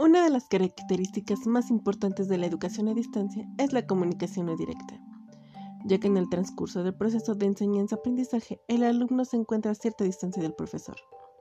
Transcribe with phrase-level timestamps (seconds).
[0.00, 4.54] Una de las características más importantes de la educación a distancia es la comunicación no
[4.54, 5.00] directa,
[5.86, 10.04] ya que en el transcurso del proceso de enseñanza-aprendizaje el alumno se encuentra a cierta
[10.04, 10.94] distancia del profesor.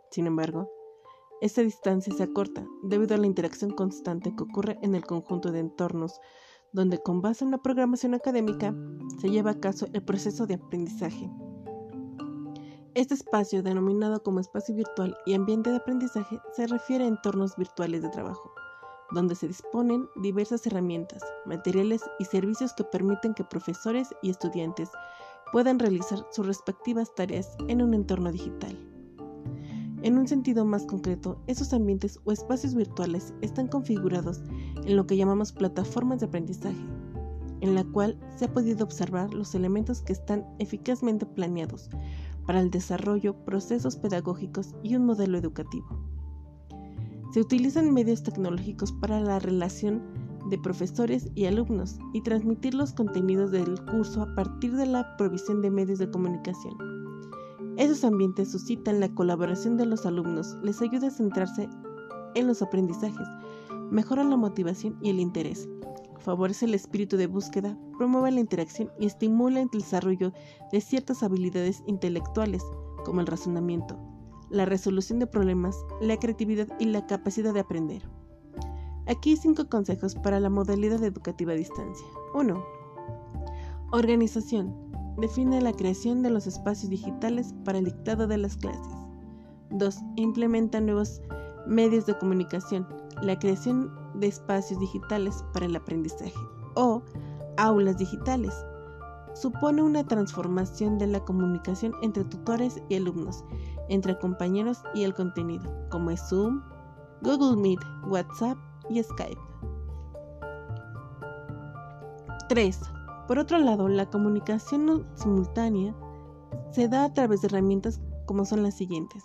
[0.10, 0.72] Sin embargo,
[1.40, 5.60] esta distancia se acorta debido a la interacción constante que ocurre en el conjunto de
[5.60, 6.20] entornos
[6.74, 8.74] donde con base en la programación académica
[9.22, 11.30] se lleva a cabo el proceso de aprendizaje.
[12.98, 18.02] Este espacio, denominado como espacio virtual y ambiente de aprendizaje, se refiere a entornos virtuales
[18.02, 18.52] de trabajo,
[19.12, 24.90] donde se disponen diversas herramientas, materiales y servicios que permiten que profesores y estudiantes
[25.52, 28.76] puedan realizar sus respectivas tareas en un entorno digital.
[30.02, 34.42] En un sentido más concreto, esos ambientes o espacios virtuales están configurados
[34.86, 36.84] en lo que llamamos plataformas de aprendizaje,
[37.62, 41.92] en la cual se ha podido observar los elementos que están eficazmente planeados
[42.48, 45.86] para el desarrollo, procesos pedagógicos y un modelo educativo.
[47.34, 50.02] Se utilizan medios tecnológicos para la relación
[50.50, 55.62] de profesores y alumnos y transmitir los contenidos del curso a partir de la provisión
[55.62, 56.74] de medios de comunicación.
[57.76, 61.70] Esos ambientes suscitan la colaboración de los alumnos, les ayuda a centrarse
[62.34, 63.28] en los aprendizajes,
[63.92, 65.68] mejoran la motivación y el interés,
[66.20, 70.34] favorece el espíritu de búsqueda, promueve la interacción y estimula el desarrollo
[70.72, 72.64] de ciertas habilidades intelectuales,
[73.06, 73.98] como el razonamiento,
[74.50, 78.04] la resolución de problemas, la creatividad y la capacidad de aprender.
[79.08, 82.08] Aquí cinco consejos para la modalidad educativa a distancia.
[82.34, 82.64] 1.
[83.92, 84.76] Organización.
[85.18, 88.94] Define la creación de los espacios digitales para el dictado de las clases.
[89.72, 89.98] 2.
[90.18, 91.22] Implementa nuevos
[91.66, 92.86] medios de comunicación
[93.22, 96.34] la creación de espacios digitales para el aprendizaje
[96.76, 97.02] o
[97.58, 98.54] aulas digitales.
[99.34, 103.44] Supone una transformación de la comunicación entre tutores y alumnos,
[103.88, 106.62] entre compañeros y el contenido, como es Zoom,
[107.22, 108.58] Google Meet, WhatsApp
[108.90, 109.40] y Skype.
[112.50, 112.80] 3.
[113.28, 115.94] Por otro lado, la comunicación simultánea
[116.72, 119.24] se da a través de herramientas como son las siguientes: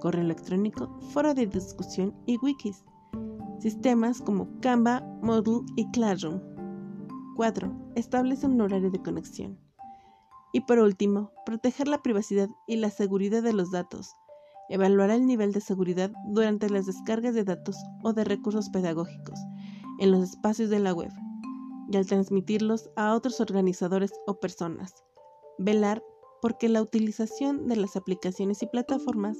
[0.00, 2.84] correo electrónico, foro de discusión y wikis
[3.60, 6.40] sistemas como Canva, Moodle y Classroom.
[7.36, 7.72] 4.
[7.94, 9.58] Establece un horario de conexión.
[10.52, 14.14] Y por último, proteger la privacidad y la seguridad de los datos.
[14.68, 19.38] Evaluará el nivel de seguridad durante las descargas de datos o de recursos pedagógicos
[19.98, 21.12] en los espacios de la web
[21.90, 25.04] y al transmitirlos a otros organizadores o personas.
[25.58, 26.02] Velar
[26.40, 29.38] porque la utilización de las aplicaciones y plataformas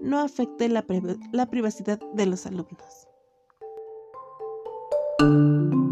[0.00, 0.84] no afecte la,
[1.32, 3.08] la privacidad de los alumnos.
[5.24, 5.83] thank you